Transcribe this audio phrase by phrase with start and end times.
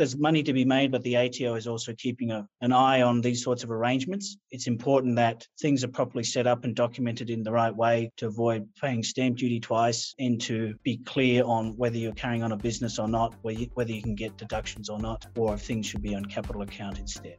[0.00, 3.20] there's money to be made, but the ATO is also keeping a, an eye on
[3.20, 4.38] these sorts of arrangements.
[4.50, 8.28] It's important that things are properly set up and documented in the right way to
[8.28, 12.56] avoid paying stamp duty twice and to be clear on whether you're carrying on a
[12.56, 16.14] business or not, whether you can get deductions or not, or if things should be
[16.14, 17.36] on capital account instead.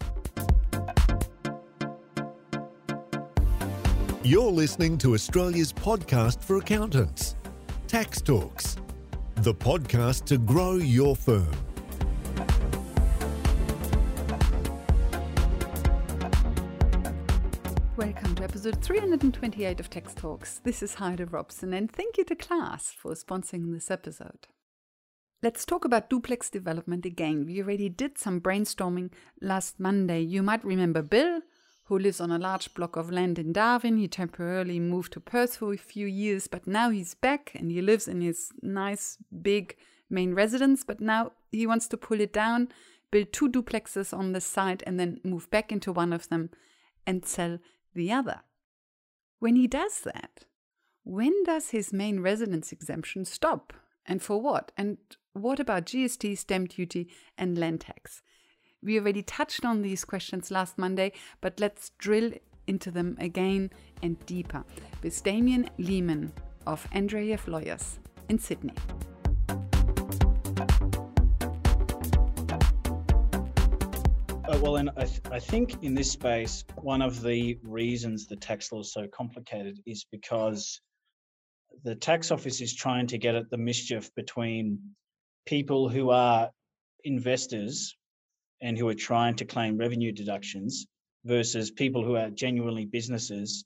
[4.21, 7.35] You're listening to Australia's podcast for accountants,
[7.87, 8.77] Tax Talks,
[9.37, 11.70] the podcast to grow your firm.
[18.63, 20.59] Episode 328 of Tax Talks.
[20.59, 24.45] This is Heidi Robson, and thank you to Class for sponsoring this episode.
[25.41, 27.47] Let's talk about duplex development again.
[27.47, 30.21] We already did some brainstorming last Monday.
[30.21, 31.41] You might remember Bill,
[31.85, 33.97] who lives on a large block of land in Darwin.
[33.97, 37.81] He temporarily moved to Perth for a few years, but now he's back and he
[37.81, 39.75] lives in his nice big
[40.07, 40.83] main residence.
[40.83, 42.69] But now he wants to pull it down,
[43.09, 46.51] build two duplexes on the side, and then move back into one of them
[47.07, 47.57] and sell
[47.95, 48.41] the other.
[49.41, 50.45] When he does that,
[51.03, 53.73] when does his main residence exemption stop?
[54.05, 54.71] And for what?
[54.77, 54.99] And
[55.33, 58.21] what about GST, stamp duty, and land tax?
[58.83, 62.33] We already touched on these questions last Monday, but let's drill
[62.67, 63.71] into them again
[64.03, 64.63] and deeper
[65.01, 66.31] with Damien Lehman
[66.67, 67.97] of Andreeff Lawyers
[68.29, 68.75] in Sydney.
[74.53, 78.35] Oh, well, and I, th- I, think in this space, one of the reasons the
[78.35, 80.81] tax law is so complicated is because
[81.85, 84.79] the tax office is trying to get at the mischief between
[85.45, 86.49] people who are
[87.05, 87.95] investors
[88.61, 90.85] and who are trying to claim revenue deductions
[91.23, 93.63] versus people who are genuinely businesses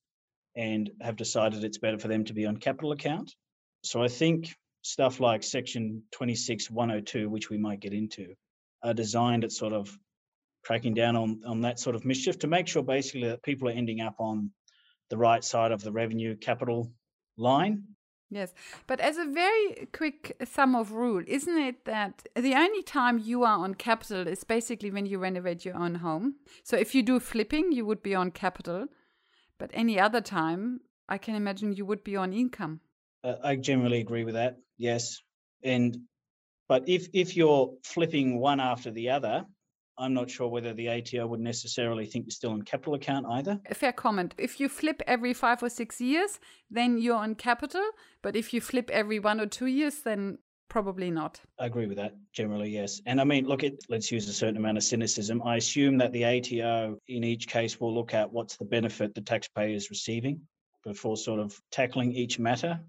[0.56, 3.34] and have decided it's better for them to be on capital account.
[3.84, 8.36] So I think stuff like section 26102 which we might get into
[8.84, 9.90] are designed at sort of
[10.66, 13.72] cracking down on on that sort of mischief to make sure basically that people are
[13.72, 14.52] ending up on
[15.10, 16.92] the right side of the revenue capital
[17.38, 17.84] line
[18.32, 18.54] Yes,
[18.88, 23.44] but as a very quick sum of rule, isn't it that the only time you
[23.44, 26.36] are on capital is basically when you renovate your own home?
[26.64, 28.88] So if you do flipping, you would be on capital,
[29.60, 32.82] but any other time, I can imagine you would be on income.
[33.24, 34.58] Uh, I generally agree with that.
[34.78, 35.22] Yes,
[35.64, 35.98] and
[36.68, 39.46] but if if you're flipping one after the other,
[39.98, 43.60] I'm not sure whether the ATO would necessarily think you're still on capital account either.
[43.70, 44.36] A fair comment.
[44.38, 46.40] If you flip every five or six years,
[46.70, 47.84] then you're on capital.
[48.22, 51.40] But if you flip every one or two years, then probably not.
[51.60, 53.02] I agree with that generally, yes.
[53.06, 55.42] And I mean, look, at, let's use a certain amount of cynicism.
[55.44, 59.22] I assume that the ATO in each case will look at what's the benefit the
[59.22, 60.42] taxpayer is receiving
[60.84, 62.80] before sort of tackling each matter.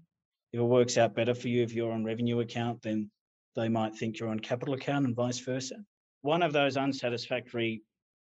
[0.51, 3.09] If it works out better for you if you're on revenue account, then
[3.55, 5.77] they might think you're on capital account and vice versa
[6.27, 7.81] one of those unsatisfactory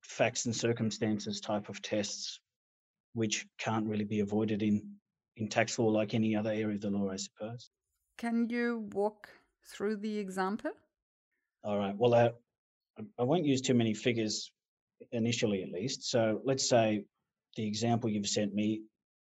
[0.02, 2.42] facts and circumstances type of tests,
[3.14, 4.96] which can't really be avoided in,
[5.38, 7.70] in tax law like any other area of the law, I suppose.
[8.18, 9.30] Can you walk
[9.72, 10.72] through the example?
[11.64, 11.96] All right.
[11.98, 12.30] Well, uh,
[13.18, 14.52] I won't use too many figures
[15.14, 16.10] initially, at least.
[16.12, 17.06] So let's say
[17.56, 18.82] the example you've sent me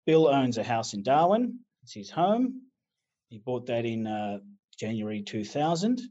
[0.04, 2.62] Bill owns a house in Darwin, it's his home.
[3.30, 4.40] He bought that in uh,
[4.78, 6.02] January 2000.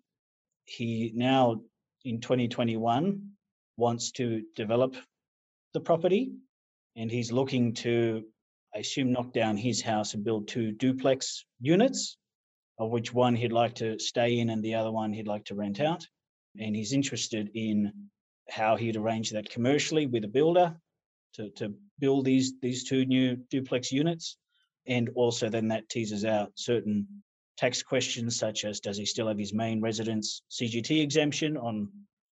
[0.65, 1.61] He now
[2.05, 3.31] in 2021
[3.77, 4.95] wants to develop
[5.73, 6.31] the property
[6.95, 8.25] and he's looking to,
[8.75, 12.17] I assume, knock down his house and build two duplex units,
[12.77, 15.55] of which one he'd like to stay in and the other one he'd like to
[15.55, 16.05] rent out.
[16.59, 17.93] And he's interested in
[18.49, 20.75] how he'd arrange that commercially with a builder
[21.35, 24.37] to, to build these, these two new duplex units.
[24.87, 27.07] And also, then that teases out certain
[27.59, 31.89] tax questions such as does he still have his main residence CGT exemption on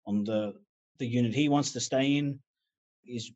[0.05, 0.53] on the
[0.99, 2.39] the unit he wants to stay in?
[3.05, 3.31] Is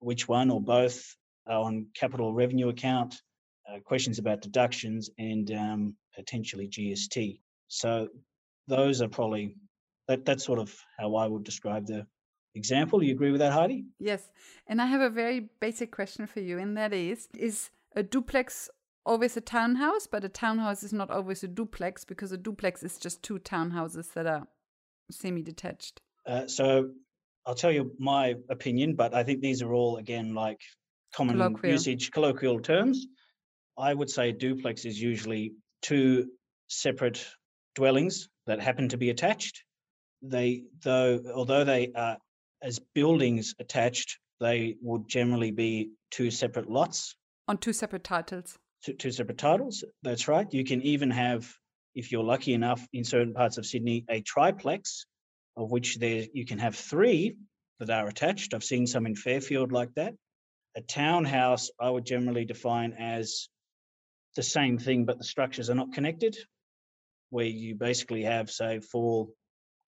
[0.00, 3.14] which one or both are on capital revenue account?
[3.68, 7.38] Uh, questions about deductions and um, potentially GST
[7.70, 8.08] so
[8.66, 9.54] those are probably
[10.08, 12.04] that that's sort of how I would describe the
[12.56, 13.02] example.
[13.02, 13.84] You agree with that Heidi?
[14.00, 14.28] Yes.
[14.66, 18.68] And I have a very basic question for you and that is is a duplex
[19.04, 22.98] always a townhouse, but a townhouse is not always a duplex because a duplex is
[22.98, 24.46] just two townhouses that are
[25.10, 26.00] semi detached.
[26.26, 26.90] Uh, so
[27.46, 30.60] I'll tell you my opinion, but I think these are all, again, like
[31.14, 31.72] common colloquial.
[31.72, 33.06] usage, colloquial terms.
[33.78, 35.52] I would say duplex is usually
[35.82, 36.26] two
[36.68, 37.26] separate
[37.74, 39.64] dwellings that happen to be attached.
[40.22, 42.18] They, though, although they are
[42.62, 47.14] as buildings attached, they would generally be two separate lots
[47.48, 49.84] on two separate titles two, separate titles.
[50.02, 50.46] That's right.
[50.52, 51.52] You can even have,
[51.94, 55.06] if you're lucky enough in certain parts of Sydney, a triplex
[55.56, 57.36] of which there you can have three
[57.78, 58.54] that are attached.
[58.54, 60.14] I've seen some in Fairfield like that.
[60.76, 63.48] A townhouse, I would generally define as
[64.36, 66.36] the same thing, but the structures are not connected,
[67.30, 69.28] where you basically have, say, four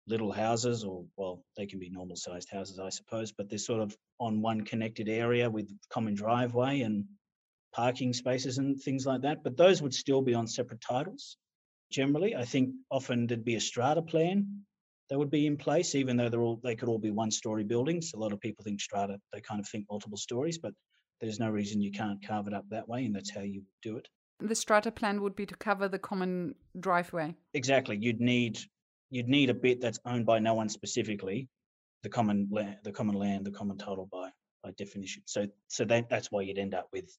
[0.07, 3.81] little houses, or well, they can be normal sized houses, I suppose, but they're sort
[3.81, 7.05] of on one connected area with common driveway and
[7.77, 9.45] parking spaces and things like that.
[9.45, 11.37] But those would still be on separate titles.
[11.93, 14.63] Generally, I think often there'd be a strata plan
[15.11, 17.65] that would be in place, even though they're all they could all be one story
[17.65, 18.13] buildings.
[18.15, 20.73] A lot of people think strata, they kind of think multiple stories, but
[21.21, 23.97] there's no reason you can't carve it up that way, and that's how you do
[23.99, 24.09] it.
[24.41, 27.37] The strata plan would be to cover the common driveway.
[27.55, 27.99] Exactly.
[28.01, 28.59] You'd need
[29.11, 31.49] you'd need a bit that's owned by no one specifically,
[32.03, 34.31] the common land, the common land, the common title by
[34.65, 35.23] by definition.
[35.27, 37.17] So so that, that's why you'd end up with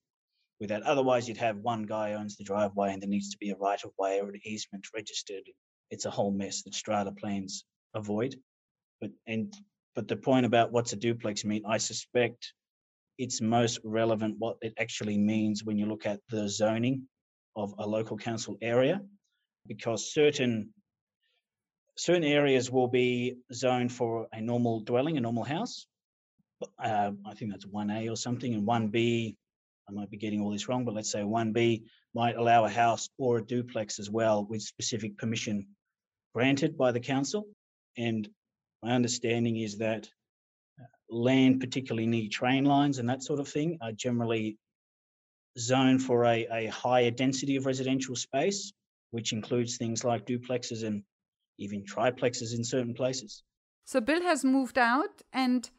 [0.60, 0.84] with that.
[0.84, 3.84] Otherwise, you'd have one guy owns the driveway and there needs to be a right
[3.84, 5.44] of way or an easement registered.
[5.92, 8.36] It's a whole mess that strata plans avoid.
[9.00, 9.54] But and
[9.96, 12.54] but the point about what's a duplex mean, I suspect
[13.18, 17.08] it's most relevant what it actually means when you look at the zoning
[17.56, 19.02] of a local council area,
[19.66, 20.70] because certain
[21.98, 25.88] certain areas will be zoned for a normal dwelling, a normal house.
[26.84, 29.36] Uh, I think that's 1A or something, and 1B,
[29.90, 33.10] I might be getting all this wrong, but let's say 1B might allow a house
[33.18, 35.68] or a duplex as well with specific permission
[36.34, 37.48] granted by the council.
[37.98, 38.28] And
[38.84, 40.10] my understanding is that
[40.80, 44.58] uh, land, particularly near train lines and that sort of thing, are generally
[45.58, 48.74] zoned for a, a higher density of residential space,
[49.12, 51.04] which includes things like duplexes and
[51.58, 53.44] even triplexes in certain places.
[53.86, 55.70] So Bill has moved out and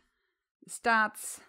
[0.67, 1.41] starts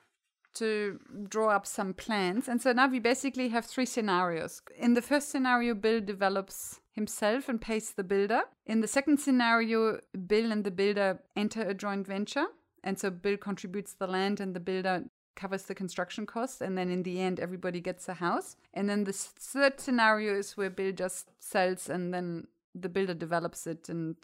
[0.60, 2.48] to draw up some plans.
[2.48, 4.62] And so now we basically have three scenarios.
[4.78, 8.42] In the first scenario, Bill develops himself and pays the builder.
[8.66, 12.48] In the second scenario, Bill and the builder enter a joint venture.
[12.84, 16.62] And so Bill contributes the land and the builder covers the construction cost.
[16.62, 18.56] And then in the end, everybody gets a house.
[18.74, 23.66] And then the third scenario is where Bill just sells and then the builder develops
[23.66, 24.16] it and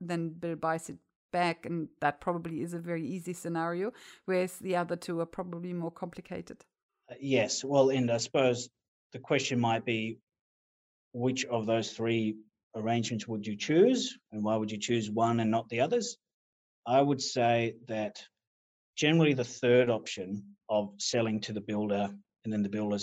[0.00, 0.98] then Bill buys it
[1.36, 1.66] back.
[1.66, 3.92] And that probably is a very easy scenario,
[4.24, 6.58] whereas the other two are probably more complicated.
[7.10, 7.62] Uh, yes.
[7.62, 8.70] Well, and I suppose
[9.12, 10.18] the question might be
[11.12, 12.36] which of those three
[12.74, 16.16] arrangements would you choose and why would you choose one and not the others?
[16.86, 18.14] I would say that
[18.96, 22.08] generally the third option of selling to the builder
[22.44, 22.98] and then the builder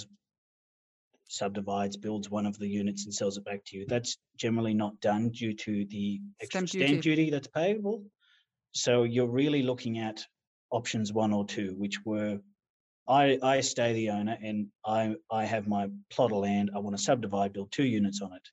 [1.28, 3.86] subdivides, builds one of the units and sells it back to you.
[3.88, 7.16] That's generally not done due to the extra stamp, stamp duty.
[7.16, 8.04] duty that's payable.
[8.74, 10.26] So you're really looking at
[10.72, 12.40] options one or two, which were
[13.08, 16.72] I, I stay the owner and I, I have my plot of land.
[16.74, 18.48] I want to subdivide, build two units on it.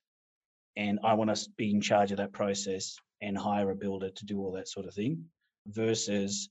[0.77, 4.27] And I want to be in charge of that process and hire a builder to
[4.27, 5.25] do all that sort of thing
[5.67, 6.49] versus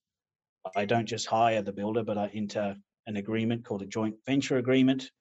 [0.75, 2.75] I don't just hire the builder, but I enter
[3.07, 5.11] an agreement called a joint venture agreement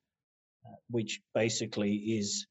[0.67, 2.47] uh, which basically is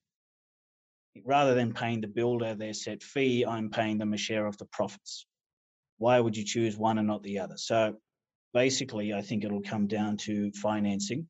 [1.26, 4.66] rather than paying the builder their set fee, I'm paying them a share of the
[4.66, 5.26] profits.
[5.98, 7.58] Why would you choose one and not the other?
[7.58, 7.96] So
[8.54, 11.28] basically, I think it'll come down to financing.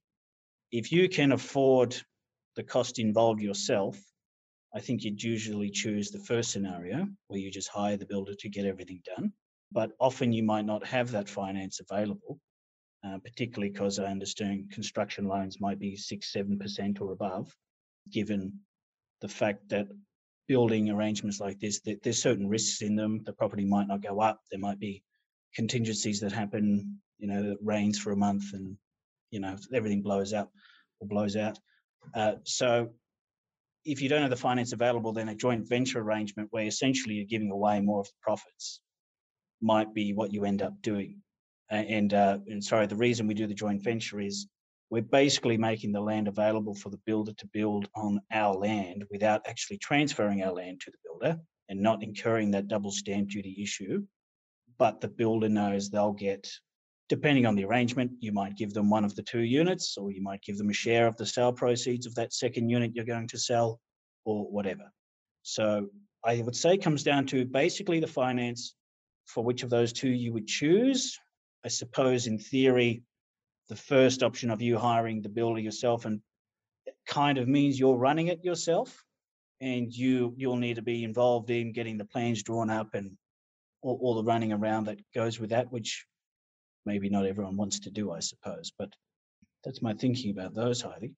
[0.71, 1.95] If you can afford
[2.55, 3.97] the cost involved yourself,
[4.75, 8.49] I think you'd usually choose the first scenario where you just hire the builder to
[8.49, 9.31] get everything done.
[9.71, 12.39] But often you might not have that finance available.
[13.05, 17.55] Uh, particularly because I understand construction loans might be six, seven percent or above,
[18.11, 18.59] given
[19.21, 19.87] the fact that
[20.47, 23.23] building arrangements like this, that there's certain risks in them.
[23.25, 24.41] The property might not go up.
[24.51, 25.03] There might be
[25.55, 26.99] contingencies that happen.
[27.19, 28.77] You know, it rains for a month and
[29.31, 30.51] you know everything blows up
[30.99, 31.59] or blows out.
[32.13, 32.89] Uh, so
[33.85, 37.25] if you don't have the finance available, then a joint venture arrangement where essentially you're
[37.25, 38.81] giving away more of the profits
[39.61, 41.21] might be what you end up doing
[41.69, 44.47] and uh, and sorry, the reason we do the joint venture is
[44.89, 49.41] we're basically making the land available for the builder to build on our land without
[49.45, 51.39] actually transferring our land to the builder
[51.69, 54.03] and not incurring that double stamp duty issue.
[54.77, 56.49] But the builder knows they'll get,
[57.09, 60.21] depending on the arrangement, you might give them one of the two units, or you
[60.21, 63.27] might give them a share of the sale proceeds of that second unit you're going
[63.27, 63.79] to sell,
[64.23, 64.91] or whatever.
[65.43, 65.89] So
[66.23, 68.75] I would say comes down to basically the finance
[69.25, 71.19] for which of those two you would choose
[71.67, 73.03] I suppose in theory,
[73.69, 76.21] the first option of you hiring the builder yourself and
[77.07, 79.03] kind of means you're running it yourself
[79.61, 83.17] and you you'll need to be involved in getting the plans drawn up and
[83.81, 86.05] all, all the running around that goes with that, which
[86.85, 88.71] maybe not everyone wants to do, I suppose.
[88.77, 88.89] But
[89.63, 91.13] that's my thinking about those, Heidi.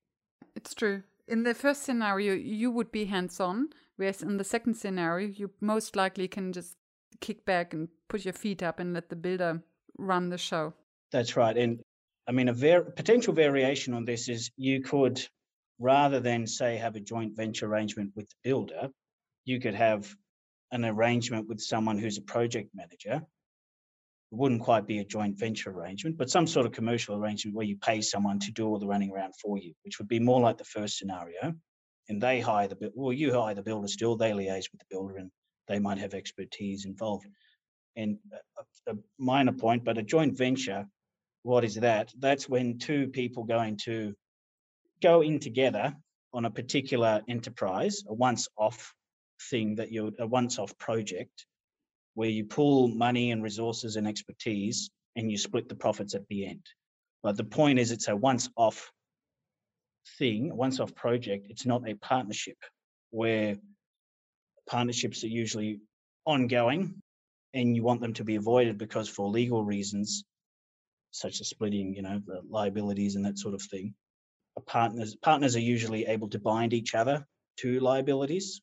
[0.56, 1.04] It's true.
[1.28, 5.52] In the first scenario, you would be hands on, whereas in the second scenario, you
[5.62, 6.76] most likely can just
[7.22, 9.62] kick back and put your feet up and let the builder
[9.98, 10.74] run the show.
[11.12, 11.56] That's right.
[11.56, 11.82] And
[12.30, 15.20] I mean, a var- potential variation on this is you could,
[15.80, 18.90] rather than say have a joint venture arrangement with the builder,
[19.46, 20.16] you could have
[20.72, 23.26] an arrangement with someone who's a project manager.
[24.32, 27.66] It wouldn't quite be a joint venture arrangement, but some sort of commercial arrangement where
[27.66, 30.40] you pay someone to do all the running around for you, which would be more
[30.40, 31.56] like the first scenario.
[32.10, 35.18] And they hire the well, you hire the builder still, they liaise with the builder
[35.18, 35.32] and
[35.68, 37.26] they might have expertise involved.
[37.96, 40.86] And uh, a, a minor point, but a joint venture,
[41.44, 42.12] what is that?
[42.20, 44.14] That's when two people going to
[45.02, 45.96] go in together
[46.34, 48.94] on a particular enterprise, a once off
[49.50, 51.46] thing that you're a once off project
[52.16, 56.46] where you pool money and resources and expertise and you split the profits at the
[56.46, 56.66] end.
[57.24, 58.92] But the point is, it's a once off
[60.18, 61.48] thing, once off project.
[61.50, 62.58] It's not a partnership
[63.12, 63.58] where
[64.70, 65.80] partnerships are usually
[66.26, 67.02] ongoing
[67.54, 70.24] and you want them to be avoided because for legal reasons,
[71.12, 73.94] such as splitting, you know, the liabilities and that sort of thing,
[74.66, 77.26] partners partners are usually able to bind each other
[77.58, 78.62] to liabilities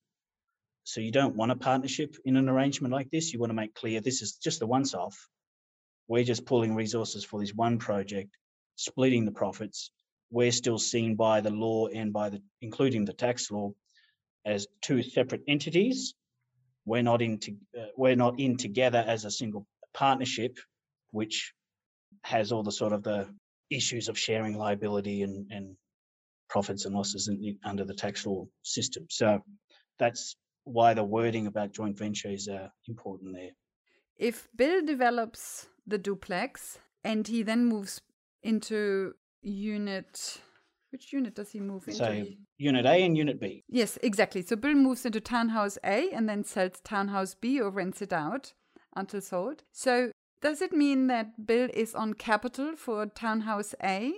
[0.86, 3.32] so you don't want a partnership in an arrangement like this.
[3.32, 5.18] You want to make clear this is just a once off.
[6.06, 8.30] We're just pulling resources for this one project,
[8.76, 9.90] splitting the profits.
[10.30, 13.72] We're still seen by the law and by the, including the tax law,
[14.44, 16.14] as two separate entities.
[16.84, 20.56] We're not in, to, uh, we're not in together as a single partnership,
[21.10, 21.52] which
[22.26, 23.28] has all the sort of the
[23.70, 25.76] issues of sharing liability and, and
[26.48, 29.06] profits and losses in, under the tax law system.
[29.08, 29.40] So
[29.98, 33.50] that's why the wording about joint venture is uh, important there.
[34.16, 38.00] If Bill develops the duplex and he then moves
[38.42, 40.40] into unit,
[40.90, 41.98] which unit does he move into?
[41.98, 42.24] So
[42.58, 43.62] unit A and unit B.
[43.68, 44.42] Yes, exactly.
[44.42, 48.52] So Bill moves into townhouse A and then sells townhouse B or rents it out
[48.96, 49.62] until sold.
[49.70, 54.12] So does it mean that Bill is on capital for townhouse A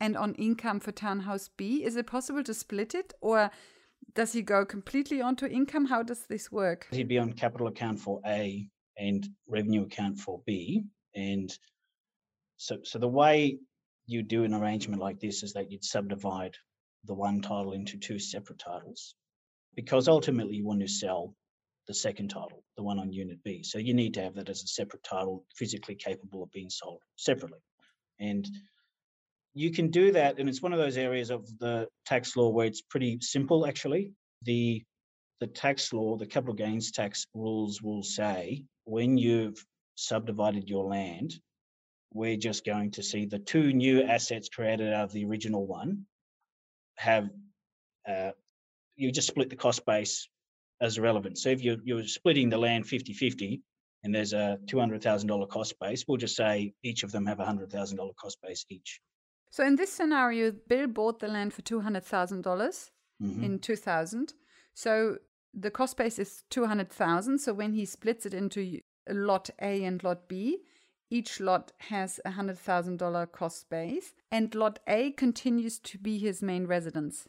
[0.00, 1.84] and on income for townhouse B?
[1.84, 3.50] Is it possible to split it or
[4.14, 5.86] does he go completely onto income?
[5.86, 6.86] How does this work?
[6.90, 8.68] He'd be on capital account for A
[8.98, 10.84] and revenue account for B.
[11.14, 11.56] And
[12.56, 13.58] so, so the way
[14.06, 16.54] you do an arrangement like this is that you'd subdivide
[17.04, 19.14] the one title into two separate titles
[19.74, 21.34] because ultimately you want to sell
[21.86, 23.62] the second title, the one on unit B.
[23.62, 27.02] So you need to have that as a separate title, physically capable of being sold
[27.16, 27.58] separately.
[28.20, 28.48] And
[29.54, 32.66] you can do that, and it's one of those areas of the tax law where
[32.66, 34.12] it's pretty simple actually.
[34.42, 34.82] The
[35.40, 39.64] the tax law, the capital gains tax rules will say when you've
[39.96, 41.34] subdivided your land,
[42.12, 46.06] we're just going to see the two new assets created out of the original one
[46.96, 47.28] have
[48.08, 48.30] uh,
[48.96, 50.28] you just split the cost base
[50.80, 51.38] as relevant.
[51.38, 53.60] So if you're, you're splitting the land 50-50
[54.02, 58.16] and there's a $200,000 cost base, we'll just say each of them have a $100,000
[58.16, 59.00] cost base each.
[59.50, 62.90] So in this scenario, Bill bought the land for two hundred thousand dollars
[63.22, 63.44] Mhm.
[63.44, 64.34] in two thousand.
[64.74, 65.18] So
[65.54, 67.38] the cost base is two hundred thousand.
[67.38, 70.58] So when he splits it into lot A and lot B,
[71.08, 76.18] each lot has a hundred thousand dollar cost base, and lot A continues to be
[76.18, 77.28] his main residence.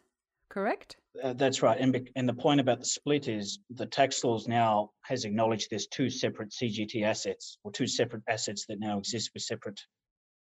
[0.50, 0.98] Correct?
[1.24, 1.80] Uh, that's right.
[1.80, 5.88] And, and the point about the split is the tax laws now has acknowledged there's
[5.88, 9.80] two separate CGT assets or two separate assets that now exist with separate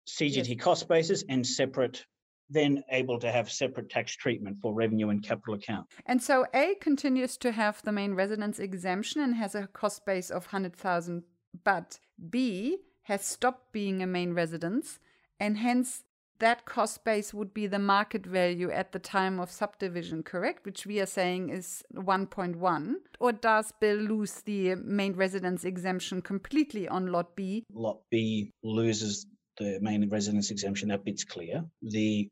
[0.09, 2.05] CGT cost bases and separate,
[2.51, 5.87] then able to have separate tax treatment for revenue and capital account.
[6.07, 10.31] And so A continues to have the main residence exemption and has a cost base
[10.31, 11.23] of 100,000,
[11.65, 11.99] but
[12.31, 14.99] B has stopped being a main residence
[15.41, 16.05] and hence
[16.43, 20.67] that cost base would be the market value at the time of subdivision, correct?
[20.67, 22.95] Which we are saying is 1.1.
[23.21, 27.65] Or does Bill lose the main residence exemption completely on lot B?
[27.73, 31.65] Lot B loses the main residence exemption, that bit's clear.
[31.81, 32.29] The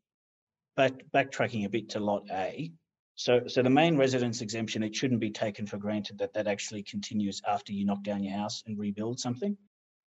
[0.77, 2.73] back, backtracking a bit to lot A.
[3.15, 6.83] So, so the main residence exemption, it shouldn't be taken for granted that that actually
[6.83, 9.57] continues after you knock down your house and rebuild something.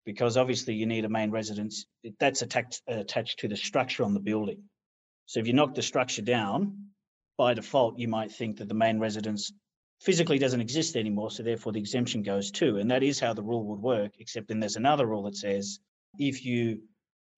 [0.06, 1.86] Because obviously you need a main residence,
[2.20, 4.64] that's attached, attached to the structure on the building.
[5.26, 6.90] So if you knock the structure down,
[7.38, 9.52] by default, you might think that the main residence
[10.02, 12.78] physically doesn't exist anymore, so therefore the exemption goes too.
[12.78, 15.80] And that is how the rule would work, except then there's another rule that says
[16.20, 16.82] if you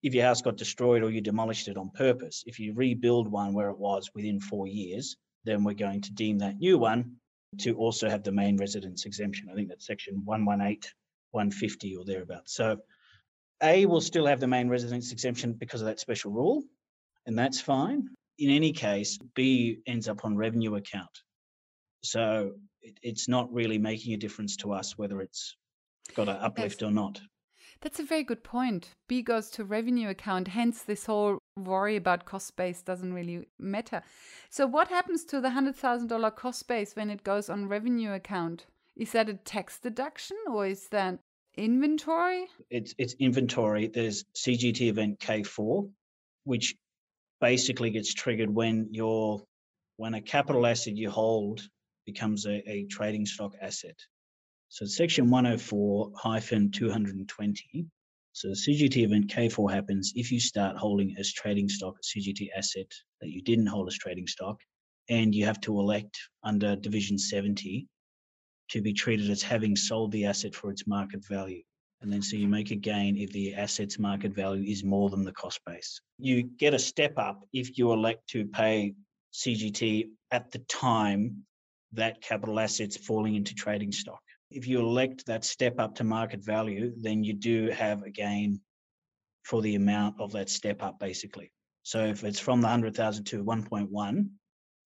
[0.02, 3.52] if your house got destroyed or you demolished it on purpose, if you rebuild one
[3.52, 7.16] where it was within four years, then we're going to deem that new one
[7.58, 9.48] to also have the main residence exemption.
[9.50, 10.90] I think that's section 118,
[11.30, 12.54] 150 or thereabouts.
[12.54, 12.78] So
[13.62, 16.62] A will still have the main residence exemption because of that special rule,
[17.26, 18.08] and that's fine.
[18.38, 21.10] In any case, B ends up on revenue account.
[22.02, 25.56] So it, it's not really making a difference to us whether it's
[26.14, 26.88] got an uplift yes.
[26.88, 27.20] or not.
[27.80, 28.90] That's a very good point.
[29.08, 34.02] B goes to revenue account, hence this whole worry about cost base doesn't really matter.
[34.50, 38.66] So what happens to the $100,000 cost base when it goes on revenue account?
[38.98, 41.20] Is that a tax deduction or is that
[41.56, 42.46] inventory?
[42.68, 43.86] It's it's inventory.
[43.86, 45.88] There's CGT event K4,
[46.42, 46.74] which
[47.40, 49.44] basically gets triggered when your
[49.98, 51.60] when a capital asset you hold
[52.06, 53.96] becomes a, a trading stock asset.
[54.68, 57.86] So section 104 hyphen 220.
[58.32, 62.48] So the CGT event K4 happens if you start holding as trading stock a CGT
[62.56, 64.60] asset that you didn't hold as trading stock,
[65.08, 67.86] and you have to elect under division 70
[68.70, 71.62] to be treated as having sold the asset for its market value.
[72.00, 75.24] And then so you make a gain if the asset's market value is more than
[75.24, 76.00] the cost base.
[76.18, 78.94] You get a step up if you elect to pay
[79.32, 81.44] CGT at the time
[81.92, 84.20] that capital asset's falling into trading stock
[84.50, 88.60] if you elect that step up to market value, then you do have a gain
[89.42, 91.52] for the amount of that step up, basically.
[91.82, 94.28] So if it's from the 100,000 to 1.1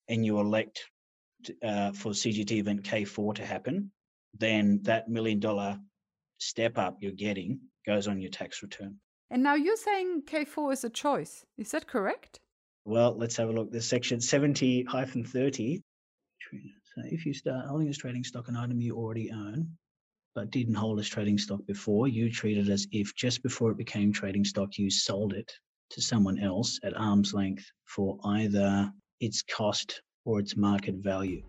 [0.08, 0.84] and you elect
[1.62, 3.90] uh, for CGT event K4 to happen,
[4.38, 5.78] then that million dollar
[6.38, 8.96] step up you're getting goes on your tax return.
[9.30, 11.44] And now you're saying K4 is a choice.
[11.58, 12.40] Is that correct?
[12.84, 13.70] Well, let's have a look.
[13.70, 15.82] There's section 70 30
[16.94, 19.68] so if you start holding as trading stock an item you already own,
[20.34, 23.78] but didn't hold as trading stock before, you treat it as if just before it
[23.78, 25.50] became trading stock, you sold it
[25.90, 31.42] to someone else at arm's length for either its cost or its market value.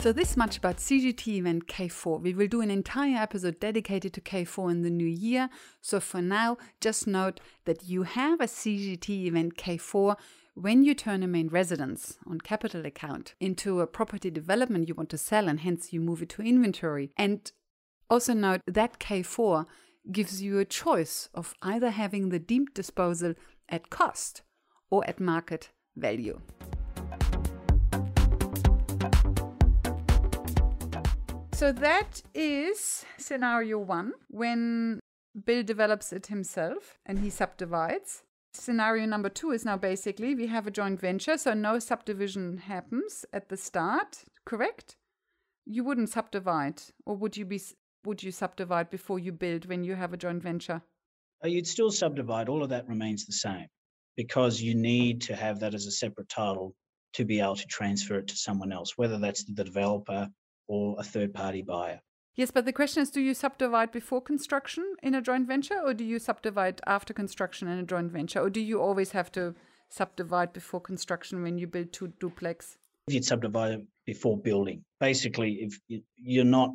[0.00, 2.22] So this much about CGT event K4.
[2.22, 5.50] We will do an entire episode dedicated to K4 in the new year.
[5.82, 10.16] So for now, just note that you have a CGT event K4
[10.54, 15.10] when you turn a main residence on capital account into a property development you want
[15.10, 17.10] to sell and hence you move it to inventory.
[17.18, 17.52] And
[18.08, 19.66] also note that K4
[20.10, 23.34] gives you a choice of either having the deemed disposal
[23.70, 24.42] at cost
[24.90, 26.40] or at market value.
[31.52, 35.00] So that is scenario one when
[35.44, 38.22] Bill develops it himself and he subdivides.
[38.54, 43.24] Scenario number two is now basically we have a joint venture, so no subdivision happens
[43.32, 44.96] at the start, correct?
[45.66, 47.60] You wouldn't subdivide, or would you be?
[48.04, 50.82] Would you subdivide before you build when you have a joint venture?
[51.44, 52.48] Uh, you'd still subdivide.
[52.48, 53.66] All of that remains the same
[54.16, 56.74] because you need to have that as a separate title
[57.14, 60.28] to be able to transfer it to someone else, whether that's the developer
[60.68, 62.00] or a third party buyer.
[62.36, 65.94] Yes, but the question is do you subdivide before construction in a joint venture or
[65.94, 68.40] do you subdivide after construction in a joint venture?
[68.40, 69.54] Or do you always have to
[69.88, 72.76] subdivide before construction when you build two duplex?
[73.08, 74.84] You'd subdivide before building.
[75.00, 76.70] Basically, if you're not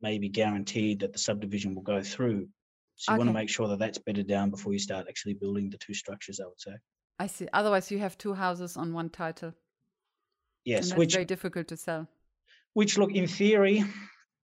[0.00, 2.48] maybe guaranteed that the subdivision will go through,
[2.96, 3.18] so you okay.
[3.18, 5.94] want to make sure that that's bedded down before you start actually building the two
[5.94, 6.72] structures, I would say.
[7.18, 7.48] I see.
[7.52, 9.52] Otherwise, you have two houses on one title.
[10.64, 12.08] Yes, which very difficult to sell.
[12.72, 13.84] Which, look, in theory,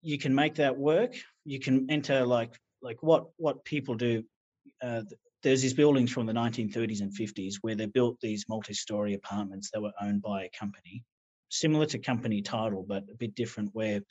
[0.01, 1.15] you can make that work.
[1.45, 4.23] You can enter like like what what people do.
[4.81, 5.03] Uh,
[5.41, 9.81] there's these buildings from the 1930s and 50s where they built these multi-story apartments that
[9.81, 11.03] were owned by a company,
[11.49, 13.69] similar to company title, but a bit different.
[13.73, 14.01] Where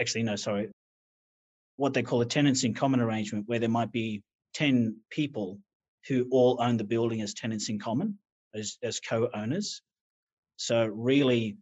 [0.00, 0.70] actually, no, sorry,
[1.76, 4.22] what they call a tenants in common arrangement, where there might be
[4.54, 5.58] 10 people
[6.08, 8.18] who all own the building as tenants in common,
[8.54, 9.82] as, as co-owners.
[10.56, 11.56] So really,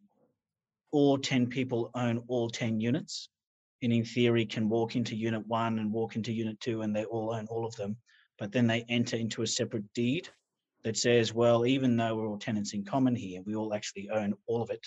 [0.92, 3.28] all 10 people own all 10 units
[3.82, 7.04] and in theory can walk into unit one and walk into unit two and they
[7.04, 7.96] all own all of them
[8.38, 10.28] but then they enter into a separate deed
[10.84, 14.34] that says well even though we're all tenants in common here we all actually own
[14.46, 14.86] all of it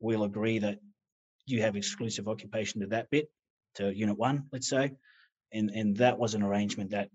[0.00, 0.78] we'll agree that
[1.46, 3.30] you have exclusive occupation to that bit
[3.78, 4.92] to unit one let's say
[5.52, 7.08] and and that was an arrangement that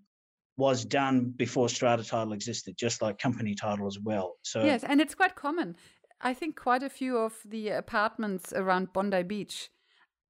[0.57, 4.99] was done before strata title existed just like company title as well so yes and
[4.99, 5.75] it's quite common
[6.23, 9.69] I think quite a few of the apartments around Bondi Beach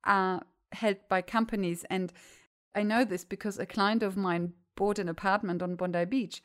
[0.03, 0.41] are
[0.71, 1.85] held by companies.
[1.89, 2.11] And
[2.73, 6.41] I know this because a client of mine bought an apartment on Bondi Beach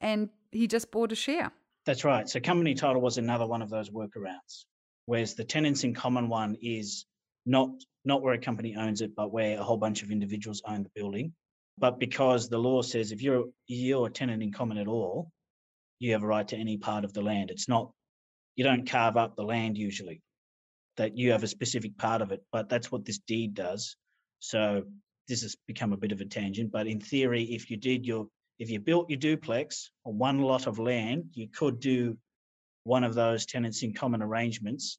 [0.00, 1.52] and he just bought a share.
[1.86, 2.28] That's right.
[2.28, 4.64] So company title was another one of those workarounds.
[5.06, 7.06] Whereas the tenants in common one is
[7.48, 7.70] not
[8.04, 10.90] not where a company owns it, but where a whole bunch of individuals own the
[10.94, 11.32] building.
[11.78, 15.30] But because the law says if you're you're a tenant in common at all,
[15.98, 17.50] you have a right to any part of the land.
[17.50, 17.90] It's not
[18.58, 20.20] you don't carve up the land usually
[20.96, 23.96] that you have a specific part of it but that's what this deed does
[24.40, 24.82] so
[25.28, 28.26] this has become a bit of a tangent but in theory if you did your
[28.58, 32.18] if you built your duplex on one lot of land you could do
[32.82, 34.98] one of those tenants in common arrangements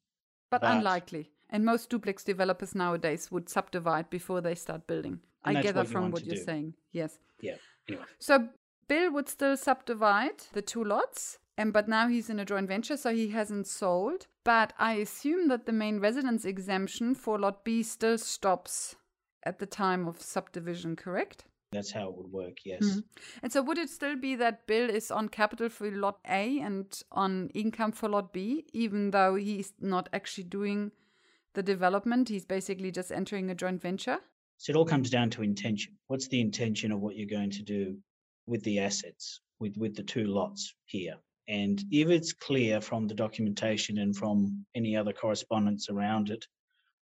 [0.50, 5.20] but, but unlikely And most duplex developers nowadays would subdivide before they start building.
[5.44, 6.42] And I gather what from what you're do.
[6.44, 6.74] saying.
[6.92, 7.18] Yes.
[7.40, 7.56] Yeah.
[7.88, 8.48] Anyway, So
[8.88, 12.96] Bill would still subdivide the two lots, and but now he's in a joint venture,
[12.96, 14.26] so he hasn't sold.
[14.44, 18.96] But I assume that the main residence exemption for lot B still stops
[19.42, 21.44] at the time of subdivision, correct?
[21.72, 22.56] that's how it would work.
[22.64, 22.82] Yes.
[22.82, 23.04] Mhm.
[23.44, 27.00] And so would it still be that Bill is on capital for lot A and
[27.12, 30.90] on income for lot B, even though he's not actually doing
[31.54, 32.28] the development?
[32.28, 34.18] He's basically just entering a joint venture?
[34.58, 35.96] So it all comes down to intention.
[36.08, 37.96] What's the intention of what you're going to do
[38.46, 41.16] with the assets, with, with the two lots here?
[41.48, 46.44] And if it's clear from the documentation and from any other correspondence around it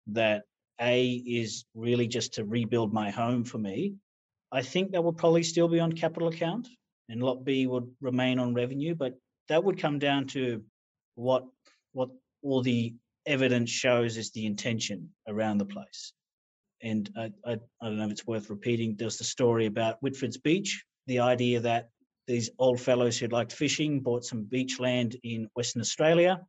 [0.08, 0.42] that
[0.80, 3.94] A is really just to rebuild my home for me,
[4.52, 6.68] I think that would probably still be on capital account
[7.08, 9.14] and lot B would remain on revenue, but
[9.48, 10.62] that would come down to
[11.14, 11.44] what
[11.92, 12.10] what
[12.42, 12.94] all the
[13.26, 16.12] evidence shows is the intention around the place
[16.82, 18.96] and I, I, I don't know if it's worth repeating.
[18.96, 21.90] There's the story about Whitford's Beach, the idea that
[22.26, 26.40] these old fellows who liked fishing bought some beach land in Western Australia,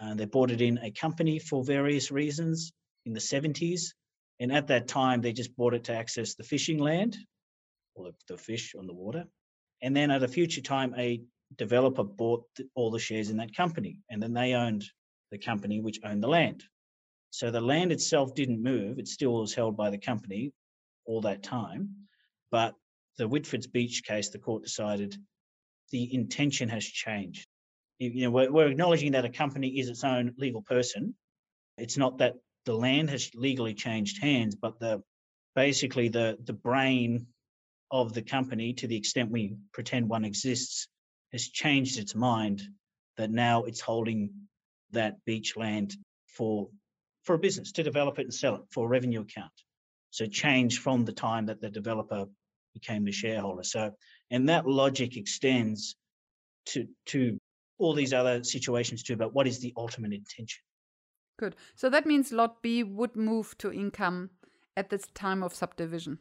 [0.00, 2.72] and they bought it in a company for various reasons
[3.04, 3.92] in the 70s.
[4.40, 7.16] And at that time, they just bought it to access the fishing land
[7.96, 9.24] or the, the fish on the water.
[9.82, 11.20] And then at a future time, a
[11.56, 12.44] developer bought
[12.76, 14.84] all the shares in that company, and then they owned
[15.30, 16.64] the company which owned the land.
[17.30, 18.98] So the land itself didn't move.
[18.98, 20.52] It still was held by the company
[21.04, 21.90] all that time.
[22.50, 22.74] But
[23.18, 25.16] the Whitford's Beach case, the court decided
[25.90, 27.46] the intention has changed.
[27.98, 31.14] You know, we're, we're acknowledging that a company is its own legal person.
[31.76, 35.02] It's not that the land has legally changed hands, but the
[35.54, 37.26] basically the the brain
[37.90, 40.86] of the company, to the extent we pretend one exists,
[41.32, 42.62] has changed its mind
[43.16, 44.30] that now it's holding
[44.92, 45.96] that beach land
[46.26, 46.68] for
[47.24, 49.52] for a business to develop it and sell it for a revenue account.
[50.10, 52.26] So change from the time that the developer
[52.72, 53.64] became the shareholder.
[53.64, 53.92] So
[54.30, 55.96] and that logic extends
[56.66, 57.38] to to
[57.78, 59.16] all these other situations too.
[59.16, 60.60] But what is the ultimate intention?
[61.38, 61.54] Good.
[61.76, 64.30] So that means lot B would move to income
[64.76, 66.18] at the time of subdivision.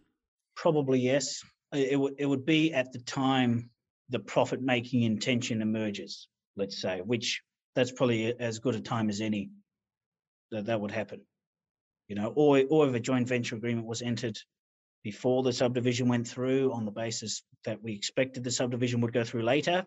[0.56, 1.43] Probably yes.
[1.73, 3.69] It would it would be at the time
[4.10, 6.27] the profit making intention emerges.
[6.56, 7.41] Let's say, which
[7.77, 9.51] that's probably as good a time as any
[10.49, 11.21] that that would happen.
[12.07, 14.35] You know, or or if a joint venture agreement was entered
[15.03, 19.23] before the subdivision went through on the basis that we expected the subdivision would go
[19.23, 19.85] through later,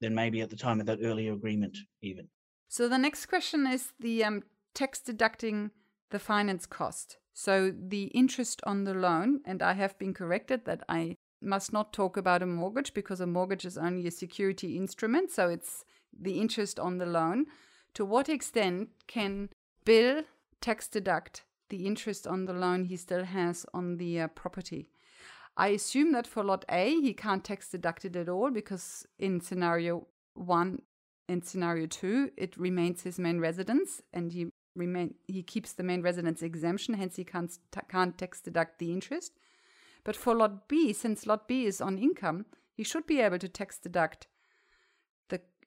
[0.00, 2.28] then maybe at the time of that earlier agreement even.
[2.68, 4.42] So the next question is the um,
[4.74, 5.70] tax deducting
[6.10, 7.18] the finance cost.
[7.34, 11.92] So the interest on the loan, and I have been corrected that I must not
[11.92, 15.30] talk about a mortgage because a mortgage is only a security instrument.
[15.30, 15.84] So it's
[16.18, 17.46] the interest on the loan.
[17.94, 19.50] To what extent can
[19.84, 20.22] Bill
[20.60, 24.88] tax deduct the interest on the loan he still has on the uh, property?
[25.56, 29.40] I assume that for lot A, he can't tax deduct it at all because in
[29.40, 30.82] scenario one
[31.28, 36.00] in scenario two, it remains his main residence, and he remain he keeps the main
[36.00, 36.94] residence exemption.
[36.94, 37.58] Hence, he can't
[37.90, 39.32] can't tax deduct the interest.
[40.04, 43.48] But for lot B, since lot B is on income, he should be able to
[43.48, 44.26] tax deduct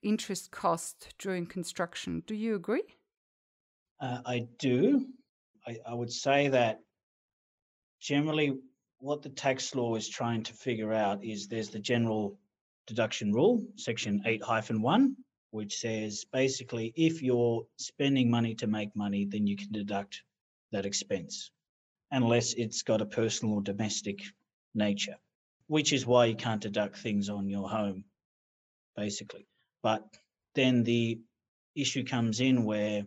[0.01, 2.23] interest cost during construction.
[2.25, 2.83] Do you agree?
[3.99, 5.05] Uh, I do.
[5.67, 6.79] I, I would say that
[7.99, 8.57] generally
[8.99, 12.39] what the tax law is trying to figure out is there's the general
[12.87, 15.15] deduction rule, section 8 hyphen 1,
[15.51, 20.23] which says basically if you're spending money to make money, then you can deduct
[20.71, 21.51] that expense,
[22.11, 24.19] unless it's got a personal or domestic
[24.73, 25.17] nature,
[25.67, 28.05] which is why you can't deduct things on your home,
[28.95, 29.47] basically.
[29.83, 30.03] But
[30.55, 31.19] then the
[31.75, 33.05] issue comes in where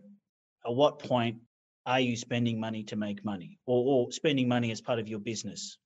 [0.65, 1.37] at what point
[1.85, 5.19] are you spending money to make money or, or spending money as part of your
[5.19, 5.77] business?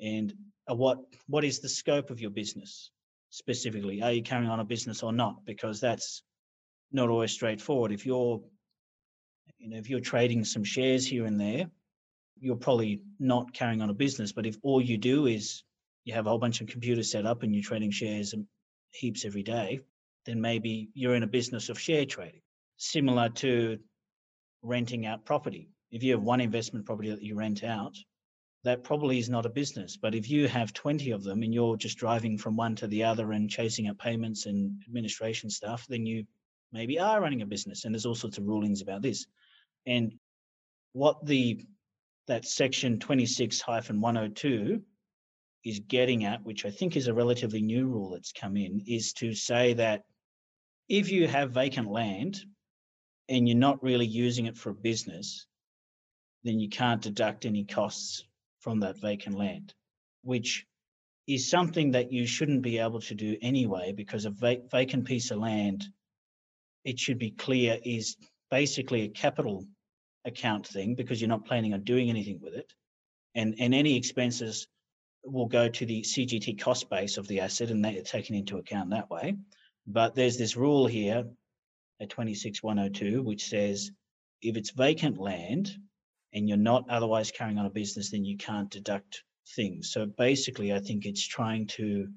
[0.00, 0.34] And
[0.66, 2.90] what what is the scope of your business
[3.30, 4.02] specifically?
[4.02, 5.44] Are you carrying on a business or not?
[5.44, 6.22] Because that's
[6.92, 7.92] not always straightforward.
[7.92, 8.40] If you're
[9.58, 11.70] you know, if you're trading some shares here and there,
[12.38, 14.32] you're probably not carrying on a business.
[14.32, 15.62] But if all you do is
[16.04, 18.46] you have a whole bunch of computers set up and you're trading shares and
[18.90, 19.80] heaps every day,
[20.28, 22.42] then maybe you're in a business of share trading.
[22.76, 23.78] Similar to
[24.62, 25.70] renting out property.
[25.90, 27.96] If you have one investment property that you rent out,
[28.64, 29.96] that probably is not a business.
[29.96, 33.04] But if you have 20 of them and you're just driving from one to the
[33.04, 36.26] other and chasing up payments and administration stuff, then you
[36.72, 37.86] maybe are running a business.
[37.86, 39.26] And there's all sorts of rulings about this.
[39.86, 40.12] And
[40.92, 41.64] what the
[42.26, 44.82] that section 26 102
[45.64, 49.14] is getting at, which I think is a relatively new rule that's come in, is
[49.14, 50.02] to say that
[50.88, 52.40] if you have vacant land
[53.28, 55.46] and you're not really using it for a business,
[56.44, 58.24] then you can't deduct any costs
[58.60, 59.74] from that vacant land,
[60.22, 60.66] which
[61.26, 65.30] is something that you shouldn't be able to do anyway, because a va- vacant piece
[65.30, 65.84] of land,
[66.84, 68.16] it should be clear, is
[68.50, 69.66] basically a capital
[70.24, 72.72] account thing because you're not planning on doing anything with it.
[73.34, 74.68] And, and any expenses
[75.22, 78.90] will go to the CGT cost base of the asset and they're taken into account
[78.90, 79.36] that way.
[79.88, 81.24] But there's this rule here
[82.00, 83.90] at 26102, which says
[84.42, 85.70] if it's vacant land
[86.34, 89.24] and you're not otherwise carrying on a business, then you can't deduct
[89.56, 89.92] things.
[89.92, 92.08] So basically, I think it's trying to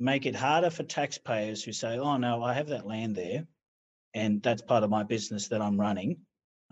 [0.00, 3.46] make it harder for taxpayers who say, oh, no, I have that land there
[4.14, 6.18] and that's part of my business that I'm running.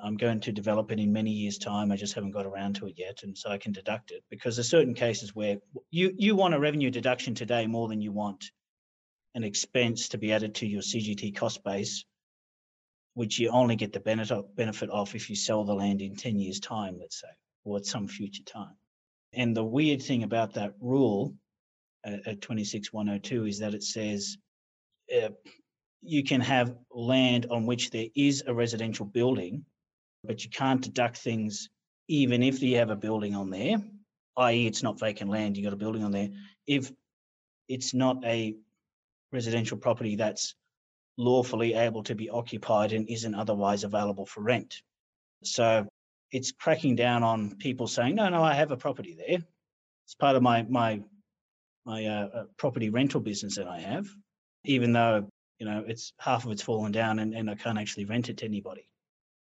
[0.03, 1.93] I'm going to develop it in many years' time.
[1.93, 4.57] I just haven't got around to it yet, and so I can deduct it because
[4.57, 5.59] there's certain cases where
[5.91, 8.51] you you want a revenue deduction today more than you want
[9.35, 12.05] an expense to be added to your CGT cost base,
[13.15, 16.39] which you only get the benefit benefit of if you sell the land in 10
[16.39, 17.29] years' time, let's say,
[17.65, 18.77] or at some future time.
[19.33, 21.35] And the weird thing about that rule
[22.05, 24.37] at, at 26102 is that it says
[25.15, 25.31] uh,
[26.03, 29.65] you can have land on which there is a residential building,
[30.25, 31.69] but you can't deduct things
[32.09, 33.77] even if you have a building on there,
[34.37, 36.29] i.e., it's not vacant land, you've got a building on there.
[36.67, 36.91] If
[37.69, 38.57] it's not a
[39.33, 40.55] residential property that's
[41.17, 44.83] lawfully able to be occupied and isn't otherwise available for rent.
[45.45, 45.87] So
[46.31, 49.39] it's cracking down on people saying, no, no, I have a property there.
[50.05, 51.01] It's part of my my
[51.85, 54.07] my uh, uh, property rental business that I have,
[54.65, 55.27] even though
[55.59, 58.39] you know it's half of it's fallen down and, and I can't actually rent it
[58.39, 58.89] to anybody.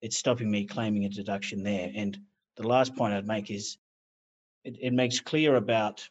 [0.02, 1.92] It's stopping me claiming a deduction there.
[1.96, 2.18] And
[2.56, 3.78] the last point I'd make is
[4.64, 6.08] it, it makes clear about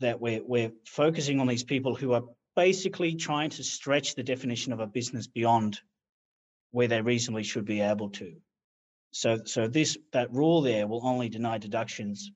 [0.00, 2.24] that we're we're focusing on these people who are
[2.60, 5.80] basically trying to stretch the definition of a business beyond
[6.72, 8.34] where they reasonably should be able to.
[9.12, 12.30] So, so this that rule there will only deny deductions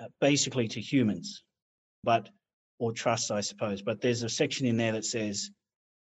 [0.00, 1.44] uh, basically to humans,
[2.02, 2.28] but
[2.80, 3.82] or trusts, I suppose.
[3.82, 5.48] But there's a section in there that says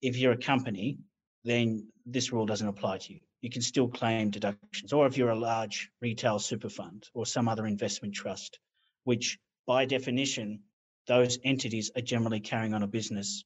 [0.01, 0.97] if you're a company,
[1.43, 3.19] then this rule doesn't apply to you.
[3.41, 7.49] You can still claim deductions, or if you're a large retail super fund or some
[7.49, 8.57] other investment trust,
[9.03, 10.61] which by definition
[11.07, 13.43] those entities are generally carrying on a business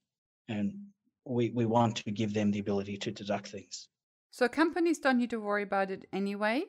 [0.48, 0.74] and
[1.26, 3.88] we, we want to give them the ability to deduct things.
[4.32, 6.64] So companies don't need to worry about it anyway.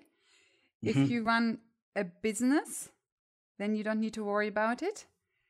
[0.85, 1.03] Mm-hmm.
[1.03, 1.59] If you run
[1.97, 2.91] a business,
[3.59, 5.07] then you don't need to worry about it.